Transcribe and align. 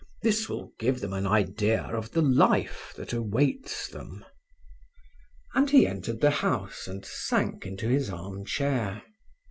This 0.23 0.49
will 0.49 0.71
give 0.79 0.99
them 0.99 1.13
an 1.13 1.27
idea 1.27 1.79
of 1.83 2.09
the 2.13 2.23
life 2.23 2.91
that 2.97 3.13
awaits 3.13 3.87
them!" 3.87 4.25
And 5.53 5.69
he 5.69 5.85
entered 5.85 6.21
the 6.21 6.31
house 6.31 6.87
and 6.87 7.05
sank 7.05 7.67
into 7.67 7.87
his 7.87 8.09
armchair. 8.09 9.03